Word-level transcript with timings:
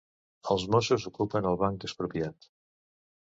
Els 0.53 0.63
mossos 0.75 1.03
ocupen 1.09 1.49
el 1.51 1.59
Banc 1.63 1.85
Expropiat 1.89 2.49